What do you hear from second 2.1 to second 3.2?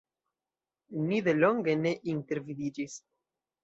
intervidiĝis.